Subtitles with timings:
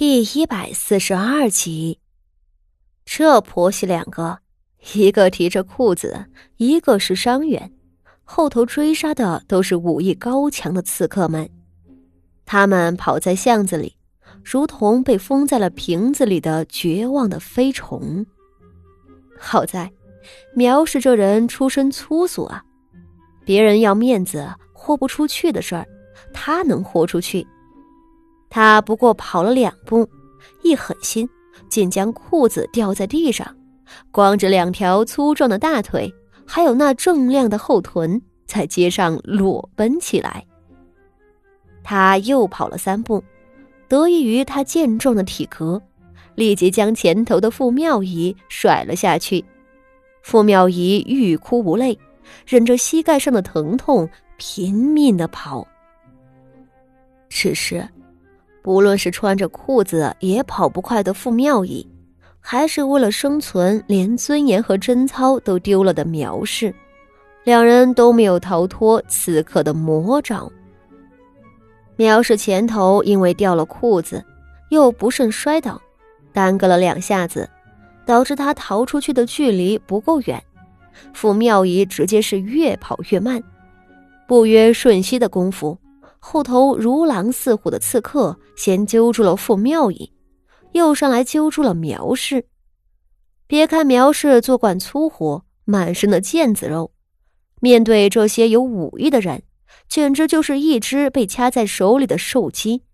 [0.00, 1.98] 第一百四十二集，
[3.04, 4.38] 这婆媳两个，
[4.94, 6.24] 一个提着裤子，
[6.56, 7.70] 一个是伤员，
[8.24, 11.50] 后头追杀的都是武艺高强的刺客们。
[12.46, 13.94] 他们跑在巷子里，
[14.42, 18.24] 如同被封在了瓶子里的绝望的飞虫。
[19.38, 19.92] 好在，
[20.54, 22.64] 苗氏这人出身粗俗啊，
[23.44, 25.86] 别人要面子豁不出去的事儿，
[26.32, 27.46] 他能豁出去。
[28.50, 30.06] 他不过跑了两步，
[30.62, 31.26] 一狠心，
[31.68, 33.56] 竟将裤子掉在地上，
[34.10, 36.12] 光着两条粗壮的大腿，
[36.44, 40.44] 还有那锃亮的后臀，在街上裸奔起来。
[41.84, 43.22] 他又跑了三步，
[43.88, 45.80] 得益于他健壮的体格，
[46.34, 49.44] 立即将前头的傅妙仪甩了下去。
[50.22, 51.96] 傅妙仪欲哭无泪，
[52.46, 55.66] 忍着膝盖上的疼痛，拼命的跑。
[57.28, 57.88] 只是。
[58.62, 61.86] 不论是穿着裤子也跑不快的傅妙仪，
[62.38, 66.74] 还是为了生存连尊严和贞操都丢了的苗氏，
[67.44, 70.50] 两人都没有逃脱此刻的魔爪。
[71.96, 74.24] 苗氏前头因为掉了裤子，
[74.70, 75.80] 又不慎摔倒，
[76.32, 77.48] 耽搁了两下子，
[78.04, 80.42] 导致他逃出去的距离不够远。
[81.14, 83.42] 傅妙仪直接是越跑越慢，
[84.26, 85.78] 不约瞬息的功夫。
[86.20, 90.12] 后头如狼似虎的刺客先揪住了傅妙仪，
[90.72, 92.46] 又上来揪住了苗氏。
[93.46, 96.92] 别看苗氏做惯粗活，满身的腱子肉，
[97.60, 99.42] 面对这些有武艺的人，
[99.88, 102.84] 简直就是一只被掐在手里的瘦鸡。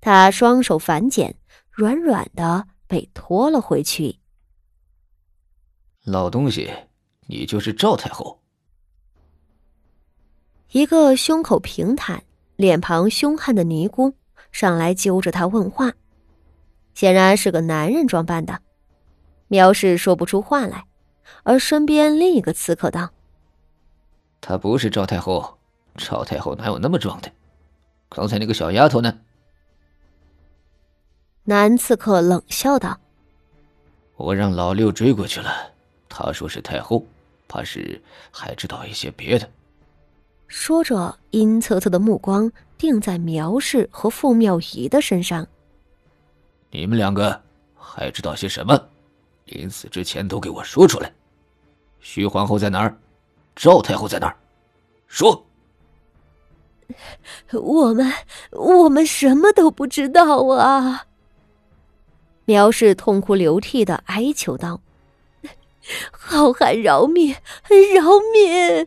[0.00, 1.36] 他双手反剪，
[1.70, 4.18] 软软的被拖了回去。
[6.04, 6.70] 老东西，
[7.28, 8.40] 你就是赵太后？
[10.72, 12.20] 一个胸口平坦。
[12.56, 14.14] 脸庞凶悍的尼姑
[14.52, 15.92] 上来揪着他问话，
[16.94, 18.60] 显然是个男人装扮的。
[19.48, 20.86] 苗氏说不出话来，
[21.42, 23.10] 而身边另一个刺客道
[24.40, 25.58] ：“她不是赵太后，
[25.96, 27.30] 赵太后哪有那么壮的？
[28.08, 29.18] 刚才那个小丫头呢？”
[31.44, 32.98] 男刺客冷笑道
[34.16, 35.72] ：“我让老六追过去了，
[36.08, 37.04] 他说是太后，
[37.48, 38.00] 怕是
[38.30, 39.50] 还知道一些别的。”
[40.46, 45.46] 说着，阴恻恻的目光定在苗氏和傅妙仪的身上。
[46.70, 47.40] 你们两个
[47.76, 48.78] 还知道些什么？
[49.46, 51.12] 临死之前都给我说出来。
[52.00, 52.96] 徐皇后在哪儿？
[53.56, 54.36] 赵太后在哪儿？
[55.06, 55.46] 说。
[57.52, 58.12] 我们
[58.52, 61.06] 我们什么都不知道啊！
[62.44, 64.82] 苗氏痛哭流涕的哀求道
[66.12, 67.34] ：“好汉饶命，
[67.94, 68.86] 饶命！”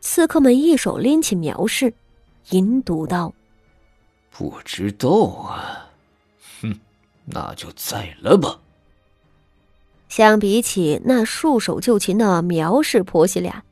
[0.00, 1.92] 刺客们一手拎起苗氏，
[2.50, 3.34] 阴毒道
[4.30, 5.90] ：“不知道啊，
[6.60, 6.80] 哼，
[7.26, 8.60] 那就宰了吧。”
[10.08, 13.62] 相比起那束手就擒的苗氏婆媳俩，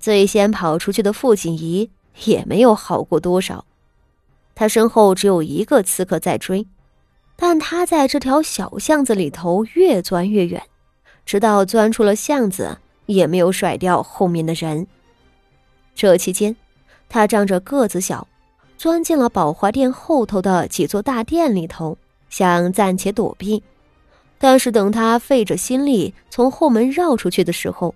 [0.00, 1.90] 最先跑出去的傅锦仪
[2.24, 3.64] 也没有好过多少。
[4.54, 6.66] 他身后只有一个刺客在追，
[7.36, 10.62] 但他在这条小巷子里头越钻越远，
[11.26, 14.86] 直到钻出了巷子，也没有甩掉后面的人。
[15.94, 16.54] 这期间，
[17.08, 18.26] 他仗着个子小，
[18.76, 21.96] 钻进了宝华殿后头的几座大殿里头，
[22.28, 23.62] 想暂且躲避。
[24.38, 27.94] 但是等他费着心力从后门绕出去的时候，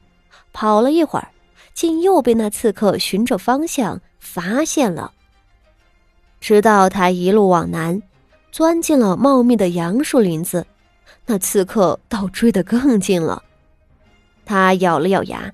[0.53, 1.29] 跑了一会儿，
[1.75, 5.13] 竟又被那刺客循着方向发现了。
[6.41, 8.01] 直到他一路往南，
[8.53, 10.65] 钻进了茂密的杨树林子，
[11.27, 13.43] 那刺客倒追得更近了。
[14.47, 15.53] 他咬了咬牙。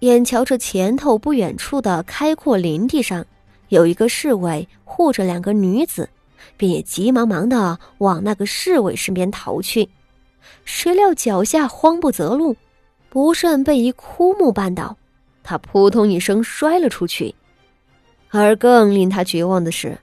[0.00, 3.26] 眼瞧着前头不远处的开阔林地上，
[3.68, 6.08] 有一个侍卫护着两个女子，
[6.56, 9.88] 便也急忙忙的往那个侍卫身边逃去。
[10.64, 12.56] 谁料脚下慌不择路，
[13.08, 14.96] 不慎被一枯木绊倒，
[15.42, 17.34] 他扑通一声摔了出去。
[18.30, 19.98] 而更令他绝望的是，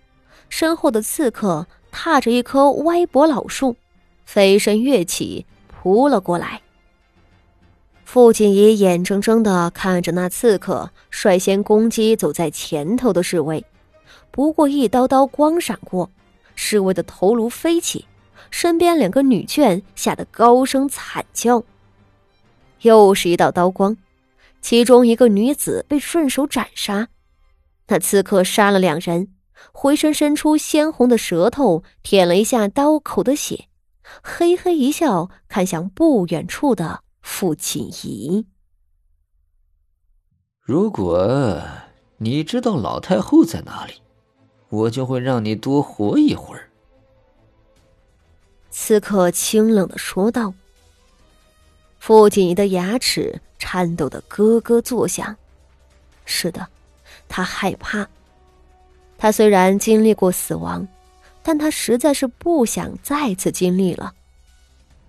[0.49, 3.77] 身后的刺客踏着一棵歪脖老树，
[4.25, 6.61] 飞身跃起，扑了过来。
[8.15, 13.65] 傅锦仪眼睁睁的看着那刺客率先攻击走在前头的侍卫，
[14.31, 16.09] 不过一刀刀光闪过，
[16.55, 18.05] 侍卫的头颅飞起，
[18.49, 21.61] 身边两个女眷吓得高声惨叫。
[22.83, 23.97] 又是一道刀光，
[24.61, 27.09] 其中一个女子被顺手斩杀。
[27.89, 29.27] 那刺客杀了两人，
[29.73, 33.65] 回身伸出鲜红的舌头舔了一下刀口的血，
[34.23, 37.01] 嘿嘿一笑，看向不远处的。
[37.27, 38.45] 傅锦仪，
[40.61, 41.59] 如果
[42.17, 43.95] 你知道老太后在哪里，
[44.69, 46.69] 我就会让你多活一会儿。
[48.69, 50.53] 刺客清冷的说道。
[51.99, 55.35] 傅锦仪的牙齿颤抖的咯咯作响。
[56.25, 56.65] 是的，
[57.27, 58.07] 他害怕。
[59.17, 60.87] 他虽然经历过死亡，
[61.41, 64.13] 但他实在是不想再次经历了。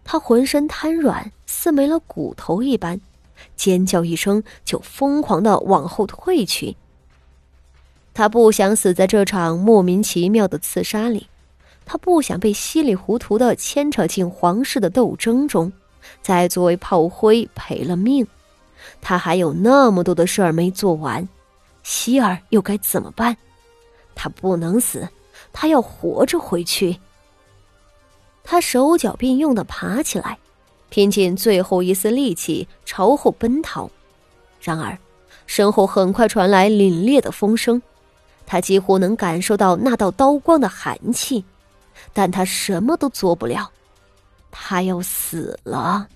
[0.03, 3.01] 他浑身瘫软，似没了骨头一般，
[3.57, 6.77] 尖叫一声就疯狂的往后退去。
[8.13, 11.27] 他不想死在这场莫名其妙的刺杀里，
[11.87, 15.73] 他不想被稀里糊涂的牵扯进皇室的斗争中，
[16.21, 18.27] 再作为炮灰赔了命。
[19.01, 21.27] 他还有那么多的事儿没做完，
[21.83, 23.35] 希儿又该怎么办？
[24.15, 25.09] 他不能死，
[25.55, 26.99] 他要活着回去。
[28.45, 30.39] 他手脚并用的爬起来，
[30.89, 33.91] 拼尽最后一丝力气朝后奔逃。
[34.61, 34.99] 然而，
[35.47, 37.81] 身后很快传来凛冽的风声。
[38.47, 41.45] 他几乎能感受到那道刀光的寒气，
[42.13, 43.71] 但他什么都做不了，
[44.51, 46.07] 他要死了。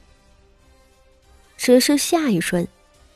[1.57, 2.67] 只是下一瞬，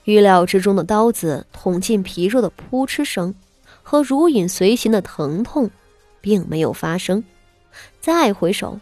[0.04, 3.34] 预料之中的刀子捅进皮肉的扑哧声
[3.82, 5.70] 和如影随形的疼痛，
[6.20, 7.22] 并没有发生。
[8.00, 8.78] 再回首，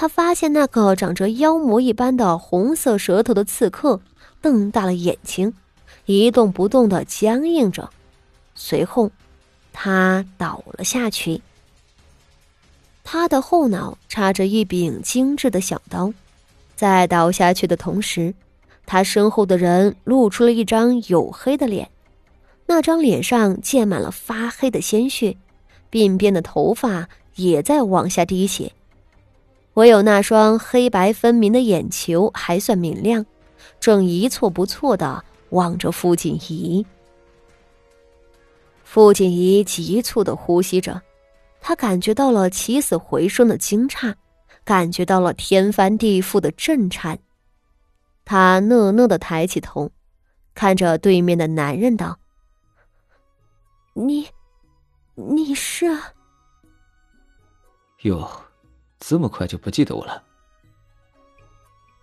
[0.00, 4.00] 他发现那个长着妖魔一般的红色舌头的刺客
[4.40, 5.52] 瞪大了眼睛，
[6.06, 7.90] 一动不动的僵硬着，
[8.54, 9.10] 随后。
[9.74, 11.42] 他倒了下去，
[13.04, 16.14] 他的后脑插着一柄精致的小刀，
[16.74, 18.32] 在倒下去的同时，
[18.86, 21.90] 他身后的人露出了一张黝黑的脸，
[22.64, 25.36] 那张脸上溅满了发黑的鲜血，
[25.90, 28.72] 鬓边的头发也在往下滴血，
[29.80, 33.24] 唯有那双黑白分明的眼球还算明亮，
[33.80, 36.84] 正一错不错的望着傅锦仪。
[38.84, 41.00] 傅锦仪急促的呼吸着，
[41.62, 44.14] 他感觉到了起死回生的惊诧，
[44.64, 47.18] 感觉到了天翻地覆的震颤。
[48.26, 49.90] 他讷讷的抬起头，
[50.54, 52.18] 看着对面的男人道
[53.96, 54.28] ：“你，
[55.14, 55.86] 你是？
[58.02, 58.30] 哟，
[59.00, 60.22] 这么快就不记得我了？”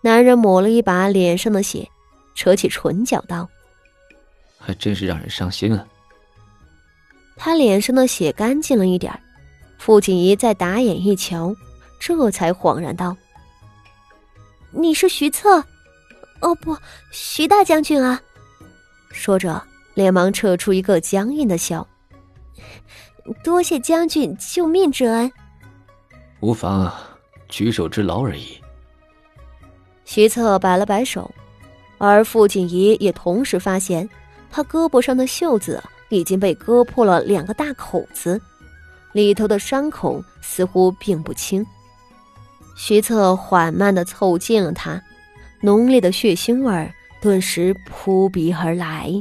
[0.02, 1.90] 男人抹了一把脸上的血，
[2.36, 3.50] 扯起唇角道
[4.60, 5.88] ：“还真是让人伤心啊。”
[7.36, 9.18] 他脸上的血干净了一点
[9.78, 11.56] 傅锦仪再打眼一瞧，
[12.00, 13.16] 这才恍然道
[14.72, 15.64] ：“你是徐策？
[16.42, 16.78] 哦不，
[17.12, 18.22] 徐大将军啊！”
[19.12, 21.88] 说着，连忙扯出一个僵硬的笑
[23.44, 25.32] ：“多谢将军救命之恩。
[26.40, 26.92] ”“无妨，
[27.50, 28.60] 举手之劳而已。”
[30.06, 31.30] 徐策摆了摆手，
[31.98, 34.08] 而傅锦仪也同时发现
[34.50, 35.84] 他胳膊上的袖子。
[36.10, 38.42] 已经被割破了两个大口子，
[39.12, 41.66] 里头的伤口似乎并不轻。
[42.78, 45.04] 徐策缓慢的凑近了他，
[45.60, 49.12] 浓烈的血腥味顿时扑鼻而来。